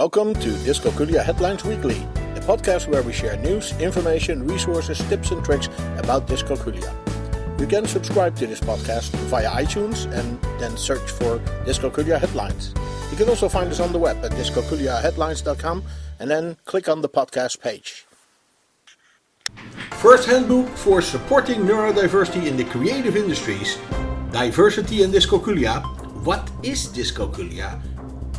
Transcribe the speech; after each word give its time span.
Welcome 0.00 0.32
to 0.32 0.48
Dyscalculia 0.64 1.22
Headlines 1.22 1.62
Weekly, 1.62 1.98
a 2.34 2.40
podcast 2.40 2.88
where 2.88 3.02
we 3.02 3.12
share 3.12 3.36
news, 3.36 3.78
information, 3.78 4.46
resources, 4.46 4.96
tips, 5.10 5.30
and 5.30 5.44
tricks 5.44 5.68
about 5.98 6.26
dyscalculia. 6.26 6.90
You 7.60 7.66
can 7.66 7.84
subscribe 7.86 8.34
to 8.36 8.46
this 8.46 8.60
podcast 8.60 9.10
via 9.28 9.50
iTunes 9.50 10.10
and 10.18 10.40
then 10.58 10.78
search 10.78 11.10
for 11.10 11.38
Dyscalculia 11.66 12.18
Headlines. 12.18 12.72
You 13.10 13.18
can 13.18 13.28
also 13.28 13.46
find 13.46 13.70
us 13.70 13.78
on 13.78 13.92
the 13.92 13.98
web 13.98 14.24
at 14.24 14.30
dyscalculiaheadlines.com 14.30 15.84
and 16.18 16.30
then 16.30 16.56
click 16.64 16.88
on 16.88 17.02
the 17.02 17.08
podcast 17.10 17.60
page. 17.60 18.06
First 20.00 20.26
handbook 20.26 20.68
for 20.78 21.02
supporting 21.02 21.60
neurodiversity 21.60 22.46
in 22.46 22.56
the 22.56 22.64
creative 22.64 23.16
industries. 23.18 23.76
Diversity 24.32 25.02
and 25.02 25.12
dyscalculia. 25.12 25.82
What 26.24 26.50
is 26.62 26.86
dyscalculia? 26.88 27.82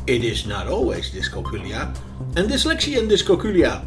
It 0.08 0.24
is 0.24 0.48
not 0.48 0.68
always 0.68 1.12
dyscalculia. 1.12 1.96
And 2.36 2.50
dyslexia 2.50 2.98
and 2.98 3.10
dyscalculia. 3.10 3.86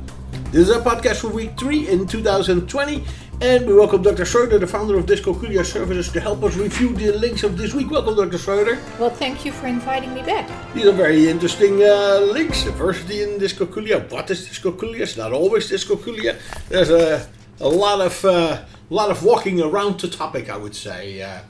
This 0.52 0.68
is 0.68 0.70
our 0.70 0.80
podcast 0.80 1.16
for 1.16 1.28
week 1.28 1.58
three 1.58 1.88
in 1.88 2.06
2020. 2.06 3.02
And 3.40 3.66
we 3.66 3.74
welcome 3.74 4.00
Dr. 4.00 4.24
Schroeder, 4.24 4.60
the 4.60 4.66
founder 4.66 4.96
of 4.96 5.06
Dyscalculia 5.06 5.64
Services, 5.64 6.12
to 6.12 6.20
help 6.20 6.44
us 6.44 6.56
review 6.56 6.94
the 6.94 7.18
links 7.18 7.42
of 7.42 7.58
this 7.58 7.74
week. 7.74 7.90
Welcome, 7.90 8.14
Dr. 8.14 8.38
Schroeder. 8.38 8.78
Well, 9.00 9.10
thank 9.10 9.44
you 9.44 9.50
for 9.50 9.66
inviting 9.66 10.14
me 10.14 10.22
back. 10.22 10.48
These 10.72 10.86
are 10.86 10.92
very 10.92 11.28
interesting 11.28 11.82
uh, 11.82 12.20
links. 12.30 12.62
Diversity 12.62 13.22
in 13.22 13.40
dyscalculia. 13.40 14.08
What 14.12 14.30
is 14.30 14.48
dyscalculia? 14.48 15.00
It's 15.00 15.16
not 15.16 15.32
always 15.32 15.68
dyscalculia. 15.68 16.38
There's 16.68 16.90
a, 16.90 17.28
a 17.58 17.68
lot 17.68 18.00
of 18.00 18.24
uh, 18.24 18.62
a 18.88 18.94
lot 18.94 19.10
of 19.10 19.24
walking 19.24 19.60
around 19.60 19.98
the 19.98 20.06
topic, 20.06 20.48
I 20.48 20.56
would 20.56 20.76
say. 20.76 21.22
Uh, 21.22 21.40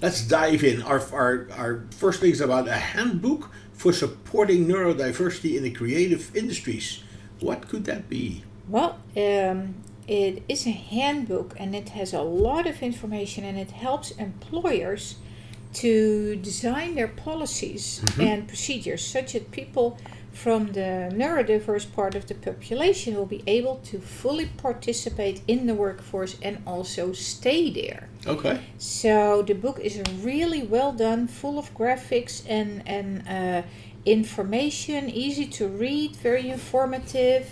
let's 0.00 0.22
dive 0.22 0.64
in. 0.64 0.80
Our, 0.82 1.00
our, 1.12 1.48
our 1.58 1.84
first 1.90 2.20
thing 2.20 2.30
is 2.30 2.40
about 2.40 2.68
a 2.68 2.72
handbook 2.72 3.50
for 3.74 3.92
supporting 3.92 4.66
neurodiversity 4.66 5.56
in 5.56 5.62
the 5.62 5.70
creative 5.70 6.34
industries. 6.34 7.02
What 7.40 7.68
could 7.68 7.84
that 7.84 8.08
be? 8.08 8.44
Well, 8.68 8.98
um, 9.16 9.74
it 10.08 10.42
is 10.48 10.66
a 10.66 10.70
handbook 10.70 11.54
and 11.58 11.74
it 11.74 11.90
has 11.90 12.12
a 12.14 12.22
lot 12.22 12.66
of 12.66 12.82
information 12.82 13.44
and 13.44 13.58
it 13.58 13.72
helps 13.72 14.10
employers 14.12 15.16
to 15.74 16.36
design 16.36 16.94
their 16.94 17.08
policies 17.08 18.00
Mm-hmm. 18.04 18.20
and 18.20 18.48
procedures 18.48 19.04
such 19.04 19.32
that 19.32 19.50
people 19.50 19.98
from 20.32 20.72
the 20.72 21.10
neurodiverse 21.12 21.92
part 21.92 22.14
of 22.14 22.26
the 22.26 22.34
population 22.34 23.14
will 23.14 23.26
be 23.26 23.42
able 23.46 23.76
to 23.84 23.98
fully 24.00 24.46
participate 24.46 25.42
in 25.46 25.66
the 25.66 25.74
workforce 25.74 26.36
and 26.42 26.58
also 26.66 27.12
stay 27.12 27.70
there. 27.70 28.08
Okay. 28.26 28.60
So 28.78 29.42
the 29.42 29.54
book 29.54 29.78
is 29.80 30.00
really 30.22 30.62
well 30.62 30.92
done, 30.92 31.26
full 31.26 31.58
of 31.58 31.72
graphics 31.74 32.42
and 32.48 32.82
and 32.86 33.28
uh, 33.28 33.62
information, 34.04 35.10
easy 35.10 35.46
to 35.46 35.68
read, 35.68 36.16
very 36.16 36.48
informative. 36.50 37.50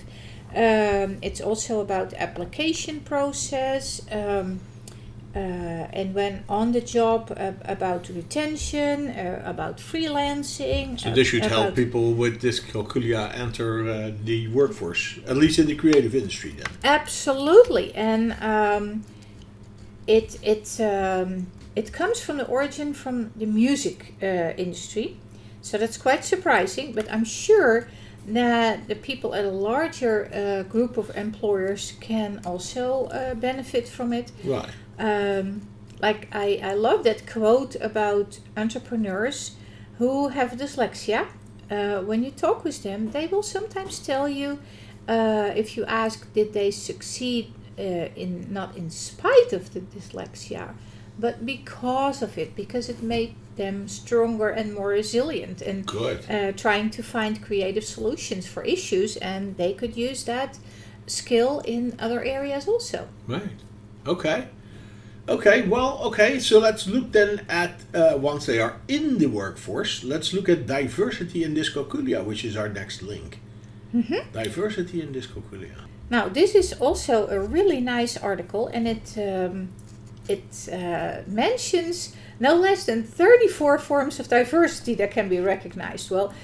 Um, 0.55 1.19
it's 1.23 1.41
also 1.41 1.81
about 1.81 2.11
the 2.11 2.23
application 2.23 3.01
process, 3.01 4.03
um, 4.11 4.61
uh, 5.35 5.39
and 5.39 6.15
when 6.15 6.45
on 6.47 6.73
the 6.73 6.83
job 6.83 7.33
uh, 7.35 7.53
about 7.65 8.11
retention, 8.11 9.09
uh, 9.09 9.43
about 9.47 9.79
freelancing. 9.79 11.01
So 11.01 11.11
this 11.11 11.29
should 11.29 11.47
help 11.47 11.75
people 11.75 12.13
with 12.13 12.43
dyscalculia 12.43 13.35
enter 13.35 13.89
uh, 13.89 14.13
the 14.25 14.49
workforce, 14.49 15.19
at 15.27 15.39
least 15.39 15.59
in 15.59 15.67
the 15.67 15.75
creative 15.75 16.15
industry. 16.15 16.51
Then. 16.51 16.67
Absolutely, 16.85 17.95
and 17.95 18.37
um, 18.43 19.05
it 20.07 20.39
it 20.43 20.81
um, 20.81 21.47
it 21.75 21.93
comes 21.93 22.21
from 22.21 22.39
the 22.39 22.47
origin 22.47 22.93
from 22.93 23.31
the 23.37 23.47
music 23.47 24.15
uh, 24.23 24.53
industry, 24.57 25.17
so 25.61 25.79
that's 25.79 25.97
quite 25.97 26.25
surprising. 26.25 26.93
But 26.93 27.11
I'm 27.13 27.25
sure 27.25 27.89
that 28.27 28.89
the 28.89 28.95
people 28.95 29.35
at 29.35 29.45
a 29.45 29.51
larger 29.51 30.31
uh, 30.33 30.63
group 30.69 30.97
of 30.97 31.11
employers 31.17 31.95
can 32.01 32.41
also 32.45 33.07
uh, 33.07 33.35
benefit 33.35 33.89
from 33.89 34.13
it. 34.13 34.31
Right. 34.45 34.69
Um, 34.99 35.63
like 36.01 36.29
I, 36.33 36.61
I 36.63 36.75
love 36.75 37.05
that 37.05 37.27
quote 37.27 37.77
about 37.81 38.41
entrepreneurs 38.57 39.57
who 39.99 40.29
have 40.29 40.53
dyslexia. 40.53 41.27
Uh, 41.71 42.01
when 42.01 42.23
you 42.23 42.31
talk 42.31 42.65
with 42.65 42.83
them, 42.83 43.11
they 43.13 43.27
will 43.27 43.43
sometimes 43.43 43.99
tell 44.01 44.29
you 44.29 44.59
uh, 45.09 45.53
if 45.57 45.77
you 45.77 45.85
ask 45.87 46.33
did 46.35 46.53
they 46.53 46.71
succeed 46.71 47.53
in 47.85 48.53
not 48.53 48.77
in 48.77 48.91
spite 48.91 49.53
of 49.53 49.73
the 49.75 49.81
dyslexia, 49.81 50.75
but 51.19 51.45
because 51.45 52.23
of 52.23 52.39
it, 52.39 52.55
because 52.57 52.89
it 52.89 53.03
made 53.03 53.35
them 53.57 53.87
stronger 53.89 54.49
and 54.49 54.75
more 54.75 54.89
resilient 54.89 55.61
and 55.61 55.87
Good. 55.87 56.31
uh, 56.31 56.53
trying 56.53 56.91
to 56.91 57.03
find 57.03 57.43
creative 57.43 57.85
solutions 57.85 58.47
for 58.47 58.63
issues, 58.63 59.17
and 59.19 59.57
they 59.57 59.75
could 59.75 59.97
use 59.97 60.25
that 60.25 60.59
skill 61.07 61.61
in 61.65 61.95
other 61.99 62.23
areas 62.23 62.67
also. 62.67 63.09
Right. 63.27 63.61
Okay. 64.07 64.49
Okay. 65.29 65.69
Well. 65.69 66.01
Okay. 66.05 66.39
So 66.41 66.59
let's 66.59 66.87
look 66.87 67.13
then 67.13 67.45
at 67.49 67.83
uh, 67.95 68.17
once 68.17 68.47
they 68.47 68.59
are 68.61 68.81
in 68.89 69.19
the 69.19 69.27
workforce. 69.27 70.03
Let's 70.03 70.33
look 70.33 70.49
at 70.49 70.67
diversity 70.67 71.45
and 71.45 71.57
dyscalculia, 71.57 72.25
which 72.25 72.45
is 72.45 72.57
our 72.57 72.69
next 72.69 73.03
link. 73.03 73.39
Diversity 74.33 75.03
and 75.03 75.15
dyscalculia. 75.15 75.92
Now, 76.13 76.29
this 76.29 76.55
is 76.55 76.75
also 76.75 77.27
a 77.29 77.41
really 77.41 77.81
nice 77.81 78.19
article, 78.19 78.67
and 78.67 78.87
it 78.87 79.17
um, 79.17 79.71
it 80.29 80.69
uh, 80.71 81.23
mentions 81.27 82.15
no 82.39 82.55
less 82.55 82.85
than 82.85 83.03
34 83.03 83.79
forms 83.79 84.21
of 84.21 84.29
diversity 84.29 84.95
that 84.97 85.11
can 85.11 85.31
be 85.31 85.41
recognized. 85.41 86.11
Well, 86.11 86.35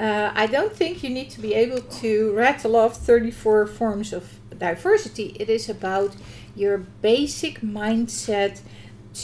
uh, 0.00 0.30
I 0.34 0.46
don't 0.46 0.74
think 0.74 1.02
you 1.02 1.10
need 1.10 1.28
to 1.32 1.40
be 1.42 1.52
able 1.52 1.82
to 2.00 2.32
rattle 2.32 2.74
off 2.74 2.96
34 2.96 3.66
forms 3.66 4.14
of 4.14 4.24
diversity. 4.58 5.36
It 5.38 5.50
is 5.50 5.68
about 5.68 6.16
your 6.56 6.78
basic 7.02 7.60
mindset 7.60 8.62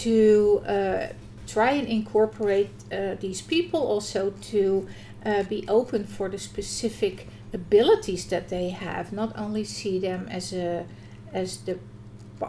to 0.02 0.62
uh, 0.66 1.06
try 1.46 1.70
and 1.70 1.88
incorporate 1.88 2.74
uh, 2.92 3.14
these 3.20 3.40
people, 3.40 3.80
also 3.80 4.34
to 4.52 4.86
uh, 5.24 5.44
be 5.44 5.64
open 5.66 6.04
for 6.04 6.28
the 6.28 6.38
specific 6.38 7.26
abilities 7.54 8.26
that 8.26 8.48
they 8.48 8.70
have, 8.70 9.12
not 9.12 9.32
only 9.38 9.64
see 9.64 9.98
them 9.98 10.28
as 10.30 10.52
a 10.52 10.84
as 11.32 11.58
the 11.58 11.78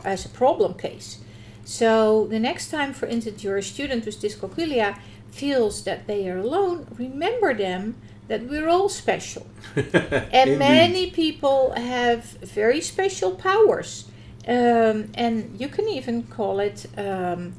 as 0.03 0.25
a 0.25 0.29
problem 0.29 0.73
case. 0.73 1.19
So 1.63 2.27
the 2.27 2.39
next 2.39 2.69
time, 2.69 2.93
for 2.93 3.07
instance, 3.07 3.43
your 3.43 3.61
student 3.61 4.05
with 4.05 4.21
dyscalculia 4.21 4.97
feels 5.31 5.83
that 5.83 6.07
they 6.07 6.29
are 6.29 6.37
alone, 6.37 6.87
remember 6.97 7.53
them 7.53 7.95
that 8.27 8.47
we're 8.47 8.69
all 8.69 8.89
special. 8.89 9.45
And 10.31 10.59
many 10.59 11.11
people 11.11 11.73
have 11.75 12.23
very 12.59 12.81
special 12.81 13.31
powers. 13.31 14.05
Um, 14.47 15.11
and 15.15 15.59
you 15.59 15.67
can 15.67 15.87
even 15.87 16.23
call 16.23 16.59
it 16.59 16.85
um, 16.97 17.53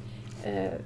uh, 0.44 0.78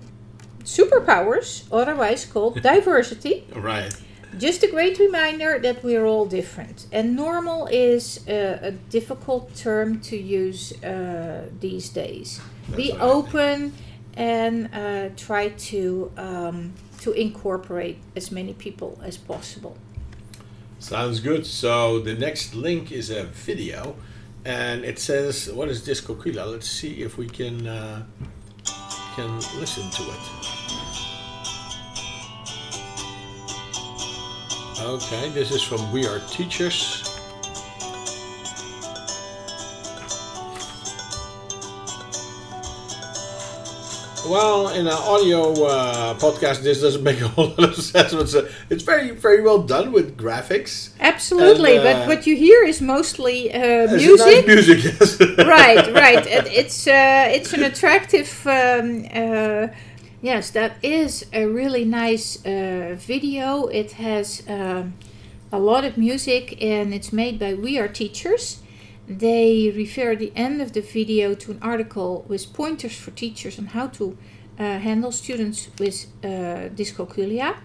superpowers, 0.65 1.65
otherwise 1.71 2.25
called 2.25 2.63
diversity. 2.73 3.45
Right. 3.55 3.95
Just 4.39 4.63
a 4.63 4.69
great 4.69 4.99
reminder 4.99 5.59
that 5.59 5.83
we're 5.83 6.07
all 6.07 6.25
different. 6.25 6.87
And 6.93 7.17
normal 7.17 7.67
is 7.67 8.25
a, 8.29 8.69
a 8.69 8.71
difficult 8.71 9.55
term 9.57 10.01
to 10.03 10.17
use 10.17 10.73
uh, 10.85 11.49
these 11.59 11.89
days. 11.89 12.41
Be 12.77 12.93
what 12.93 13.01
open 13.01 13.73
and 14.15 14.69
uh, 14.73 15.09
try 15.17 15.49
to 15.49 16.13
um, 16.17 16.75
to 17.01 17.13
incorporate 17.13 17.99
as 18.15 18.31
many 18.31 18.53
people 18.53 19.01
as 19.03 19.17
possible. 19.17 19.77
Sounds 20.79 21.21
good. 21.21 21.45
So 21.47 22.01
the 22.01 22.15
next 22.15 22.55
link 22.55 22.93
is 22.93 23.11
a 23.11 23.25
video, 23.25 23.97
and 24.45 24.85
it 24.85 24.99
says, 24.99 25.51
"What 25.53 25.69
is 25.69 25.83
dyscalculia?" 25.83 26.51
Let's 26.51 26.71
see 26.71 27.03
if 27.03 27.19
we 27.19 27.29
can 27.29 27.67
uh, 27.67 28.05
can 29.17 29.37
listen 29.59 29.91
to 29.91 30.03
it. 30.03 30.60
Okay, 34.83 35.29
this 35.31 35.51
is 35.51 35.63
from 35.63 35.93
We 35.93 36.07
Are 36.07 36.21
Teachers. 36.31 37.05
Well, 44.29 44.69
in 44.69 44.87
an 44.87 44.93
audio 44.93 45.53
uh, 45.65 46.15
podcast, 46.15 46.63
this 46.63 46.81
doesn't 46.81 47.03
make 47.03 47.21
a 47.21 47.29
whole 47.35 47.49
lot 47.49 47.71
of 47.71 47.77
sense. 47.77 48.13
But 48.13 48.23
it's, 48.23 48.35
uh, 48.35 48.85
very, 48.85 49.11
very 49.11 49.43
well 49.43 49.63
done 49.63 49.93
with 49.93 50.17
graphics. 50.17 50.91
Absolutely, 51.01 51.77
And, 51.77 51.87
uh, 51.87 51.93
but 51.93 52.09
what 52.09 52.27
you 52.27 52.37
hear 52.37 52.65
is 52.65 52.81
mostly 52.81 53.53
uh, 53.53 53.59
It's 53.89 54.05
music. 54.05 54.47
music, 54.47 54.85
yes. 54.85 55.21
right, 55.39 55.93
right. 55.95 56.27
It, 56.27 56.47
it's 56.47 56.87
uh, 56.87 57.29
it's 57.35 57.53
an 57.53 57.65
attractive. 57.65 58.31
Um, 58.47 59.07
uh, 59.13 59.69
yes, 60.23 60.51
that 60.51 60.73
is 60.83 61.27
a 61.33 61.47
really 61.47 61.85
nice 61.85 62.45
uh, 62.45 62.97
video. 62.99 63.67
It 63.67 63.93
has 63.93 64.43
um, 64.49 64.95
a 65.53 65.59
lot 65.59 65.85
of 65.85 65.97
music, 65.97 66.63
and 66.63 66.95
it's 66.95 67.13
made 67.13 67.39
by 67.39 67.55
We 67.55 67.79
Are 67.79 67.89
Teachers. 67.89 68.61
They 69.09 69.73
refer 69.75 70.13
at 70.13 70.21
the 70.21 70.33
end 70.37 70.63
of 70.63 70.73
the 70.73 70.81
video 70.81 71.35
to 71.35 71.51
an 71.51 71.59
article 71.61 72.25
with 72.29 72.53
pointers 72.53 72.97
for 72.97 73.11
teachers 73.11 73.59
on 73.59 73.67
how 73.67 73.89
to 73.89 74.17
uh, 74.59 74.79
handle 74.79 75.11
students 75.11 75.69
with 75.79 76.07
uh, 76.23 76.69
dyscalculia. 76.77 77.57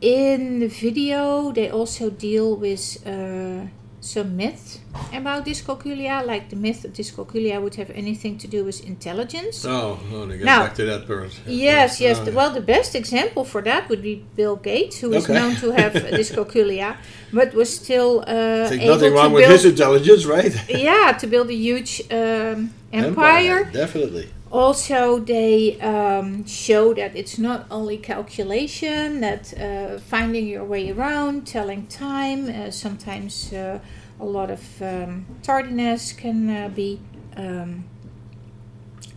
in 0.00 0.60
the 0.60 0.68
video, 0.68 1.52
they 1.52 1.70
also 1.70 2.10
deal 2.10 2.54
with 2.56 3.06
uh, 3.06 3.66
some 4.06 4.36
myths 4.36 4.78
about 5.12 5.44
dyscalculia, 5.44 6.24
like 6.24 6.48
the 6.50 6.56
myth 6.56 6.82
that 6.82 6.92
dyscalculia 6.94 7.60
would 7.60 7.74
have 7.74 7.90
anything 7.90 8.38
to 8.38 8.46
do 8.46 8.64
with 8.64 8.84
intelligence. 8.86 9.64
Oh, 9.64 9.98
oh 10.12 10.26
get 10.26 10.40
Now- 10.44 10.62
back 10.66 10.74
to 10.76 10.84
that 10.84 11.06
bird. 11.08 11.32
Yes, 11.46 12.00
yes. 12.00 12.18
Oh, 12.20 12.24
the- 12.24 12.32
well, 12.32 12.52
the 12.52 12.60
best 12.60 12.94
example 12.94 13.44
for 13.44 13.60
that 13.62 13.88
would 13.88 14.02
be 14.02 14.24
Bill 14.36 14.56
Gates, 14.56 14.98
who 15.00 15.12
is 15.12 15.24
Okay. 15.24 15.34
known 15.34 15.56
to 15.56 15.70
have 15.72 15.92
dyscalculia, 16.20 16.96
but 17.32 17.52
was 17.54 17.74
still 17.74 18.24
uh, 18.26 18.70
able 18.70 18.86
nothing 18.94 19.10
to 19.10 19.16
wrong 19.16 19.30
build. 19.32 19.34
with 19.34 19.50
his 19.50 19.64
intelligence, 19.64 20.24
right? 20.24 20.52
yeah, 20.68 21.12
to 21.20 21.26
build 21.26 21.48
a 21.50 21.54
huge 21.68 22.00
um, 22.12 22.72
empire. 22.92 23.64
Definitely. 23.64 24.28
Also, 24.56 25.18
they 25.18 25.78
um, 25.80 26.46
show 26.46 26.94
that 26.94 27.14
it's 27.14 27.38
not 27.38 27.66
only 27.70 27.98
calculation, 27.98 29.20
that 29.20 29.52
uh, 29.60 29.98
finding 29.98 30.46
your 30.46 30.64
way 30.64 30.90
around, 30.90 31.46
telling 31.46 31.86
time, 31.88 32.48
uh, 32.48 32.70
sometimes 32.70 33.52
uh, 33.52 33.78
a 34.18 34.24
lot 34.24 34.50
of 34.50 34.80
um, 34.80 35.26
tardiness 35.42 36.14
can 36.14 36.48
uh, 36.48 36.68
be 36.70 36.98
um, 37.36 37.84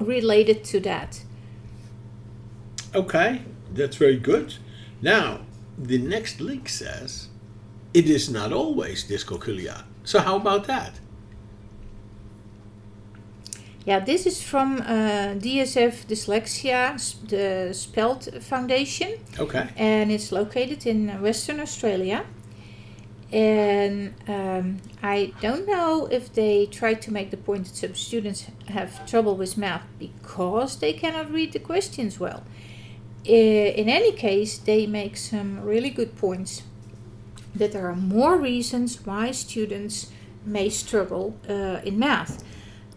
related 0.01 0.65
to 0.65 0.81
that. 0.81 1.21
Okay, 2.93 3.43
that's 3.73 3.95
very 3.95 4.17
good. 4.17 4.55
Now, 5.01 5.39
the 5.77 5.99
next 5.99 6.41
link 6.41 6.67
says 6.67 7.29
it 7.93 8.09
is 8.09 8.29
not 8.29 8.51
always 8.51 9.05
dyscalculia. 9.05 9.83
So 10.03 10.19
how 10.19 10.35
about 10.35 10.65
that? 10.65 10.99
Yeah, 13.89 13.97
this 13.97 14.27
is 14.27 14.39
from 14.39 14.81
uh, 14.81 15.33
DSF 15.45 16.05
Dyslexia, 16.05 16.95
the 17.27 17.73
SPELD 17.73 18.43
Foundation. 18.43 19.13
Okay. 19.39 19.67
and 19.75 20.11
it's 20.11 20.31
located 20.31 20.85
in 20.85 21.07
Western 21.23 21.59
Australia. 21.59 22.23
And 23.31 24.13
um, 24.27 24.77
I 25.01 25.33
don't 25.41 25.65
know 25.65 26.07
if 26.11 26.31
they 26.31 26.67
try 26.67 26.93
to 26.93 27.11
make 27.11 27.31
the 27.31 27.37
point 27.37 27.65
that 27.65 27.75
some 27.75 27.95
students 27.95 28.45
have 28.67 29.07
trouble 29.07 29.35
with 29.35 29.57
math 29.57 29.87
because 29.97 30.77
they 30.77 30.93
cannot 30.93 31.31
read 31.31 31.53
the 31.53 31.59
questions 31.71 32.19
well. 32.19 32.43
In 33.25 33.89
any 33.89 34.11
case, 34.11 34.59
they 34.59 34.85
make 34.85 35.17
some 35.17 35.61
really 35.61 35.89
good 35.89 36.15
points 36.15 36.61
that 37.55 37.71
there 37.71 37.87
are 37.87 37.95
more 37.95 38.37
reasons 38.37 39.03
why 39.03 39.31
students 39.31 40.11
may 40.45 40.69
struggle 40.69 41.35
uh, 41.49 41.81
in 41.83 41.97
math, 41.97 42.43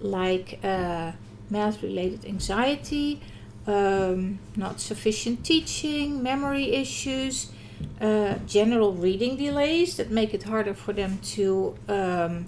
like 0.02 0.58
uh, 0.64 1.12
math 1.50 1.82
related 1.82 2.24
anxiety, 2.24 3.20
um, 3.66 4.38
not 4.56 4.80
sufficient 4.80 5.44
teaching, 5.44 6.22
memory 6.22 6.72
issues, 6.72 7.52
uh, 8.00 8.34
general 8.46 8.92
reading 8.92 9.36
delays 9.36 9.96
that 9.96 10.10
make 10.10 10.34
it 10.34 10.44
harder 10.44 10.74
for 10.74 10.92
them 10.92 11.18
to 11.22 11.74
um, 11.88 12.46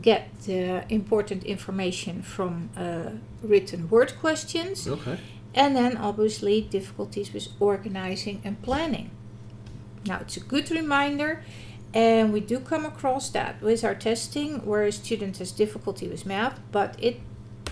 get 0.00 0.28
the 0.46 0.84
important 0.88 1.44
information 1.44 2.22
from 2.22 2.70
uh, 2.76 3.10
written 3.42 3.88
word 3.88 4.14
questions, 4.20 4.86
Okay. 4.88 5.18
and 5.54 5.76
then 5.76 5.96
obviously 5.96 6.60
difficulties 6.60 7.32
with 7.32 7.48
organizing 7.58 8.40
and 8.44 8.60
planning. 8.62 9.10
Now, 10.06 10.18
it's 10.20 10.36
a 10.36 10.40
good 10.40 10.70
reminder, 10.70 11.42
and 11.92 12.32
we 12.32 12.40
do 12.40 12.60
come 12.60 12.84
across 12.84 13.30
that 13.30 13.60
with 13.60 13.84
our 13.84 13.94
testing 13.94 14.64
where 14.64 14.84
a 14.84 14.92
student 14.92 15.38
has 15.38 15.50
difficulty 15.50 16.08
with 16.08 16.24
math, 16.24 16.60
but 16.70 16.96
it 17.02 17.20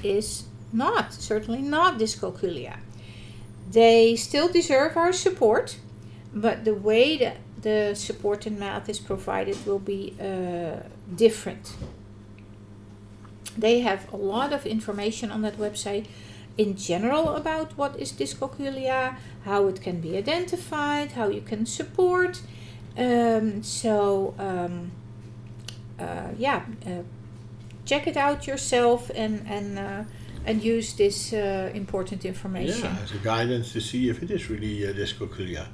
is 0.03 0.45
not, 0.73 1.13
certainly 1.13 1.63
not 1.63 1.99
dyscalculia. 1.99 2.79
They 3.71 4.17
still 4.17 4.49
deserve 4.49 4.97
our 4.97 5.13
support, 5.13 5.79
but 6.35 6.65
the 6.65 6.75
way 6.75 7.17
that 7.19 7.37
the 7.61 7.95
support 7.95 8.47
in 8.47 8.59
math 8.59 8.89
is 8.89 8.99
provided 8.99 9.65
will 9.67 9.79
be 9.79 10.15
uh, 10.21 10.81
different. 11.15 11.75
They 13.57 13.81
have 13.81 14.13
a 14.13 14.17
lot 14.17 14.53
of 14.53 14.67
information 14.67 15.31
on 15.31 15.43
that 15.43 15.59
website 15.59 16.07
in 16.57 16.77
general 16.77 17.31
about 17.31 17.77
what 17.79 17.99
is 17.99 18.13
dyscalculia, 18.13 19.17
how 19.45 19.67
it 19.69 19.81
can 19.81 20.01
be 20.01 20.17
identified, 20.17 21.13
how 21.13 21.29
you 21.29 21.41
can 21.41 21.67
support. 21.67 22.41
Um, 22.97 23.63
so, 23.63 24.35
um, 24.39 24.91
uh, 25.99 26.29
yeah, 26.37 26.65
uh, 26.87 27.03
check 27.85 28.07
it 28.07 28.17
out 28.17 28.47
yourself 28.47 29.11
and 29.15 29.45
and 29.47 29.79
uh, 29.79 30.05
and 30.47 30.63
use 30.63 30.95
this 30.95 31.33
uh, 31.33 31.71
important 31.75 32.25
information. 32.25 32.85
Yeah, 32.85 33.03
as 33.03 33.13
a 33.13 33.19
guidance 33.19 33.73
to 33.73 33.81
see 33.81 34.09
if 34.09 34.23
it 34.23 34.31
is 34.31 34.49
really 34.51 34.87
uh, 34.87 34.93
dyscalculia. 34.93 35.67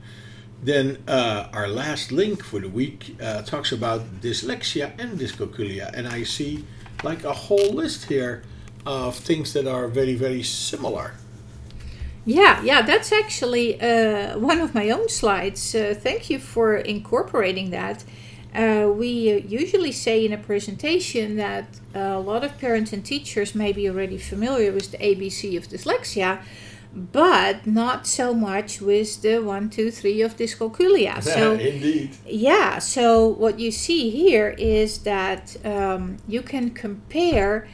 Then 0.62 1.02
uh, 1.06 1.48
our 1.52 1.68
last 1.68 2.10
link 2.10 2.42
for 2.42 2.58
the 2.58 2.70
week 2.70 3.18
talks 3.44 3.70
about 3.72 4.00
dyslexia 4.22 4.92
and 4.98 5.18
dyscalculia, 5.18 5.92
and 5.92 6.08
I 6.08 6.24
see 6.24 6.64
like 7.02 7.24
a 7.24 7.34
whole 7.34 7.74
list 7.74 8.04
here 8.04 8.42
of 8.86 9.16
things 9.16 9.52
that 9.52 9.66
are 9.66 9.88
very 9.88 10.14
very 10.14 10.42
similar. 10.42 11.14
Yeah, 12.26 12.62
yeah, 12.62 12.82
that's 12.82 13.12
actually 13.12 13.80
uh, 13.80 14.38
one 14.38 14.60
of 14.60 14.74
my 14.74 14.90
own 14.90 15.08
slides. 15.08 15.74
Uh, 15.74 15.94
thank 15.96 16.30
you 16.30 16.38
for 16.38 16.76
incorporating 16.76 17.70
that. 17.70 18.04
Uh, 18.54 18.88
we 18.88 19.32
uh, 19.32 19.36
usually 19.46 19.92
say 19.92 20.24
in 20.24 20.32
a 20.32 20.38
presentation 20.38 21.36
that 21.36 21.66
a 21.92 22.18
lot 22.18 22.44
of 22.44 22.56
parents 22.58 22.92
and 22.92 23.04
teachers 23.04 23.54
may 23.54 23.72
be 23.72 23.88
already 23.88 24.16
familiar 24.16 24.72
with 24.72 24.90
the 24.92 24.98
ABC 24.98 25.56
of 25.56 25.68
dyslexia, 25.68 26.40
but 26.94 27.66
not 27.66 28.06
so 28.06 28.32
much 28.32 28.80
with 28.80 29.20
the 29.22 29.40
one, 29.40 29.68
two, 29.68 29.90
three 29.90 30.22
of 30.22 30.36
dyscalculia. 30.36 31.22
So 31.34 31.54
indeed. 31.54 32.16
yeah, 32.26 32.78
so 32.78 33.26
what 33.26 33.58
you 33.58 33.70
see 33.70 34.08
here 34.08 34.54
is 34.56 34.98
that 34.98 35.56
um, 35.64 36.18
you 36.26 36.40
can 36.40 36.70
compare, 36.70 37.68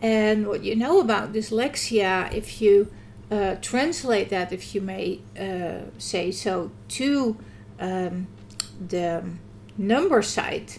and 0.00 0.46
what 0.46 0.62
you 0.62 0.76
know 0.76 1.00
about 1.00 1.32
dyslexia, 1.32 2.32
if 2.32 2.60
you 2.60 2.92
uh, 3.30 3.56
translate 3.60 4.28
that, 4.30 4.52
if 4.52 4.74
you 4.74 4.80
may 4.80 5.20
uh, 5.38 5.90
say 5.98 6.30
so, 6.30 6.70
to 6.88 7.36
um, 7.80 8.26
the 8.88 9.24
number 9.76 10.22
side, 10.22 10.72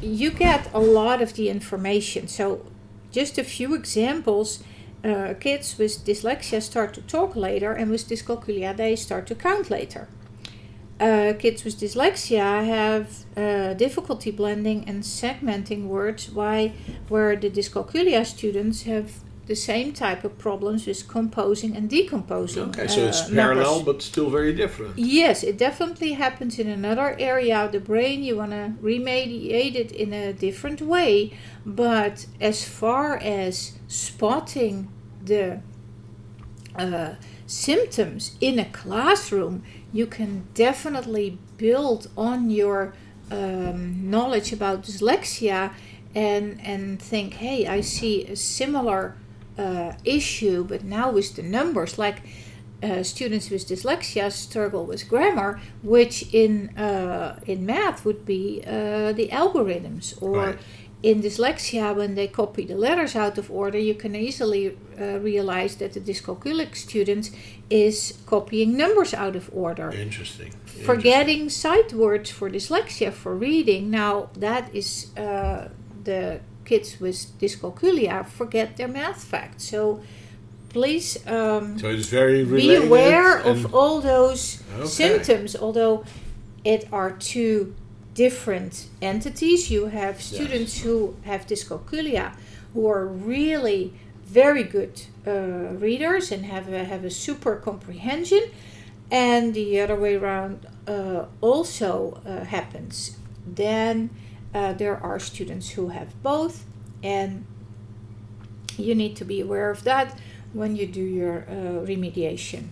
you 0.00 0.30
get 0.30 0.68
a 0.72 0.80
lot 0.80 1.22
of 1.22 1.34
the 1.34 1.48
information. 1.48 2.28
So, 2.28 2.66
just 3.10 3.38
a 3.38 3.44
few 3.44 3.74
examples. 3.74 4.62
Uh, 5.04 5.34
kids 5.34 5.78
with 5.78 6.04
dyslexia 6.04 6.62
start 6.62 6.94
to 6.94 7.02
talk 7.02 7.34
later, 7.34 7.72
and 7.72 7.90
with 7.90 8.08
dyscalculia, 8.08 8.76
they 8.76 8.94
start 8.94 9.26
to 9.26 9.34
count 9.34 9.68
later 9.68 10.06
uh, 11.02 11.32
kids 11.38 11.64
with 11.64 11.78
dyslexia 11.80 12.64
have 12.64 13.24
uh, 13.36 13.74
difficulty 13.74 14.30
blending 14.30 14.88
and 14.88 15.02
segmenting 15.02 15.86
words, 15.86 16.30
why 16.30 16.72
where 17.08 17.34
the 17.34 17.50
dyscalculia 17.50 18.24
students 18.24 18.82
have 18.82 19.20
the 19.52 19.56
same 19.74 19.92
type 19.92 20.24
of 20.24 20.32
problems 20.38 20.86
with 20.86 21.06
composing 21.18 21.76
and 21.76 21.84
decomposing. 21.90 22.68
Okay, 22.70 22.86
so 22.94 23.00
it's 23.08 23.22
uh, 23.22 23.34
parallel 23.34 23.76
numbers. 23.76 23.84
but 23.88 24.02
still 24.02 24.30
very 24.38 24.54
different. 24.62 24.90
Yes, 24.96 25.42
it 25.50 25.56
definitely 25.58 26.12
happens 26.24 26.58
in 26.58 26.68
another 26.80 27.08
area 27.18 27.56
of 27.64 27.70
the 27.76 27.82
brain. 27.92 28.16
You 28.28 28.34
want 28.42 28.52
to 28.52 28.64
remediate 28.82 29.74
it 29.82 29.90
in 29.92 30.10
a 30.14 30.32
different 30.32 30.80
way. 30.80 31.12
But 31.66 32.14
as 32.40 32.64
far 32.64 33.06
as 33.18 33.52
spotting 33.88 34.76
the 35.22 35.60
uh, 36.84 37.14
symptoms 37.46 38.22
in 38.40 38.58
a 38.58 38.68
classroom, 38.80 39.54
you 39.92 40.06
can 40.06 40.32
definitely 40.54 41.28
build 41.58 42.08
on 42.16 42.38
your 42.48 42.94
um, 43.30 44.10
knowledge 44.14 44.50
about 44.58 44.76
dyslexia 44.84 45.60
and 46.14 46.46
and 46.72 46.84
think, 47.10 47.28
hey, 47.44 47.66
I 47.66 47.82
see 47.82 48.14
a 48.24 48.36
similar 48.36 49.16
uh, 49.58 49.92
issue, 50.04 50.64
but 50.64 50.82
now 50.84 51.10
with 51.10 51.34
the 51.36 51.42
numbers, 51.42 51.98
like 51.98 52.22
uh, 52.82 53.02
students 53.02 53.48
with 53.50 53.66
dyslexia 53.68 54.30
struggle 54.32 54.84
with 54.86 55.08
grammar, 55.08 55.60
which 55.82 56.24
in 56.32 56.70
uh, 56.76 57.38
in 57.46 57.64
math 57.66 58.04
would 58.04 58.24
be 58.24 58.62
uh, 58.66 59.12
the 59.12 59.28
algorithms, 59.28 60.14
or 60.20 60.36
Right. 60.36 60.58
in 61.02 61.20
dyslexia 61.22 61.94
when 61.96 62.14
they 62.14 62.26
copy 62.28 62.64
the 62.64 62.74
letters 62.76 63.14
out 63.16 63.38
of 63.38 63.50
order, 63.50 63.78
you 63.78 63.94
can 63.94 64.14
easily 64.16 64.76
uh, 65.00 65.18
realize 65.20 65.76
that 65.76 65.92
the 65.92 66.00
dyscalculic 66.00 66.74
student 66.76 67.30
is 67.70 68.14
copying 68.26 68.76
numbers 68.76 69.14
out 69.14 69.36
of 69.36 69.48
order 69.52 69.90
Interesting. 69.92 70.52
forgetting 70.84 71.48
sight 71.50 71.92
words 71.92 72.30
for 72.30 72.50
dyslexia 72.50 73.10
for 73.12 73.34
reading 73.34 73.90
now 73.90 74.28
that 74.38 74.64
is 74.74 75.06
uh, 75.16 75.68
the 76.04 76.40
kids 76.64 77.00
with 77.00 77.38
dyscalculia 77.40 78.24
forget 78.26 78.76
their 78.76 78.88
math 78.88 79.24
facts 79.24 79.64
so 79.64 80.00
please 80.68 81.18
um, 81.26 81.78
So 81.78 81.88
it's 81.90 82.08
very 82.08 82.44
be 82.44 82.74
aware 82.76 83.38
of 83.38 83.74
all 83.74 84.00
those 84.00 84.62
Okay. 84.78 84.86
symptoms 84.86 85.54
although 85.56 86.04
it 86.64 86.88
are 86.92 87.10
two 87.10 87.74
different 88.14 88.86
entities 89.00 89.70
you 89.70 89.86
have 89.86 90.20
students 90.20 90.80
who 90.82 91.14
have 91.24 91.46
dyscalculia 91.46 92.34
who 92.74 92.86
are 92.88 93.06
really 93.06 93.92
very 94.24 94.62
good 94.64 95.02
uh, 95.26 95.32
readers 95.78 96.32
and 96.32 96.46
have 96.46 96.72
a, 96.72 96.84
have 96.84 97.04
a 97.04 97.10
super 97.10 97.56
comprehension 97.56 98.42
and 99.10 99.52
the 99.54 99.78
other 99.78 99.94
way 99.94 100.14
around 100.16 100.66
uh, 100.88 101.26
also 101.42 102.20
uh, 102.26 102.44
happens. 102.46 103.18
Then 103.46 104.08
uh, 104.54 104.72
there 104.74 104.96
are 104.96 105.18
students 105.18 105.70
who 105.70 105.88
have 105.88 106.22
both, 106.22 106.64
and 107.02 107.44
you 108.76 108.94
need 108.94 109.16
to 109.16 109.24
be 109.24 109.40
aware 109.40 109.70
of 109.70 109.84
that 109.84 110.18
when 110.52 110.76
you 110.76 110.86
do 110.86 111.02
your 111.02 111.42
uh, 111.48 111.86
remediation. 111.86 112.68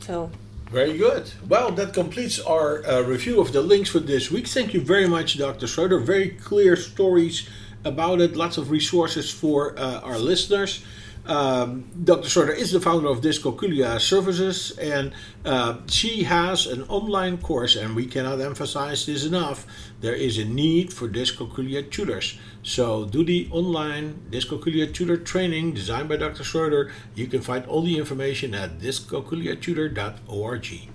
So. 0.00 0.30
Very 0.70 0.96
good. 0.96 1.32
Well, 1.48 1.72
that 1.72 1.92
completes 1.92 2.38
our 2.38 2.86
uh, 2.86 3.02
review 3.02 3.40
of 3.40 3.52
the 3.52 3.60
links 3.60 3.90
for 3.90 3.98
this 3.98 4.30
week. 4.30 4.46
Thank 4.46 4.72
you 4.72 4.80
very 4.80 5.08
much, 5.08 5.36
Dr. 5.36 5.66
Schroeder. 5.66 5.98
Very 5.98 6.30
clear 6.30 6.76
stories 6.76 7.48
about 7.84 8.20
it, 8.20 8.36
lots 8.36 8.56
of 8.56 8.70
resources 8.70 9.30
for 9.30 9.76
uh, 9.78 10.00
our 10.00 10.18
listeners. 10.18 10.84
Um, 11.26 11.84
Dr. 12.02 12.28
Schroeder 12.28 12.52
is 12.52 12.72
the 12.72 12.80
founder 12.80 13.08
of 13.08 13.20
Dyscalculia 13.20 14.00
Services, 14.00 14.76
and 14.78 15.12
uh, 15.44 15.76
she 15.86 16.24
has 16.24 16.66
an 16.66 16.82
online 16.84 17.38
course, 17.38 17.76
and 17.76 17.94
we 17.94 18.06
cannot 18.06 18.40
emphasize 18.40 19.06
this 19.06 19.24
enough. 19.24 19.66
There 20.00 20.14
is 20.14 20.38
a 20.38 20.44
need 20.44 20.92
for 20.92 21.08
Dyscalculia 21.08 21.88
tutors. 21.90 22.38
So, 22.62 23.04
do 23.04 23.24
the 23.24 23.48
online 23.52 24.20
Dyscalculia 24.30 24.92
tutor 24.92 25.16
training 25.16 25.74
designed 25.74 26.08
by 26.08 26.16
Dr. 26.16 26.44
Schroeder. 26.44 26.90
You 27.14 27.26
can 27.26 27.42
find 27.42 27.64
all 27.66 27.82
the 27.82 27.96
information 27.96 28.54
at 28.54 28.78
dyscalculiatutor.org. 28.78 30.90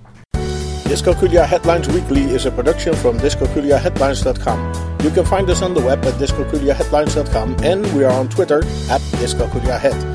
Dyscalculia 0.86 1.48
Headlines 1.48 1.88
Weekly 1.88 2.22
is 2.22 2.46
a 2.46 2.52
production 2.52 2.94
from 2.94 3.18
dyscalculiaheadlines.com. 3.18 5.04
You 5.04 5.10
can 5.10 5.26
find 5.26 5.50
us 5.50 5.64
on 5.64 5.74
the 5.74 5.82
web 5.82 6.06
at 6.06 6.14
dyscalculiaheadlines.com 6.16 7.58
and 7.64 7.92
we 7.96 8.04
are 8.04 8.12
on 8.12 8.30
Twitter 8.30 8.60
at 8.90 9.02
dyscalculiahead. 9.18 10.15